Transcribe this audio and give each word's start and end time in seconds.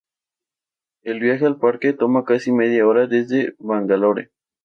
El 1.03 1.19
viaje 1.19 1.45
al 1.45 1.59
parque 1.59 1.93
toma 1.93 2.25
casi 2.25 2.51
media 2.51 2.87
hora 2.87 3.05
desde 3.05 3.53
Bangalore. 3.59 4.31